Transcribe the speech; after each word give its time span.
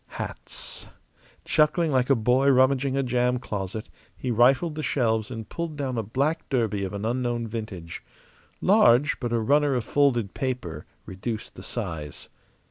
Hats. 0.17 0.87
Chuckling 1.45 1.91
like 1.91 2.09
a 2.09 2.15
boy 2.15 2.49
rummaging 2.49 2.97
a 2.97 3.03
jam 3.03 3.37
closet, 3.37 3.87
he 4.17 4.31
rifled 4.31 4.73
the 4.73 4.81
shelves 4.81 5.29
and 5.29 5.47
pulled 5.47 5.77
down 5.77 5.95
a 5.95 6.01
black 6.01 6.49
derby 6.49 6.83
of 6.83 6.93
an 6.93 7.05
unknown 7.05 7.45
vintage. 7.45 8.01
Large; 8.61 9.19
but 9.19 9.31
a 9.31 9.37
runner 9.39 9.75
of 9.75 9.83
folded 9.83 10.33
paper 10.33 10.87
reduced 11.05 11.53
the 11.53 11.61
size. 11.61 12.29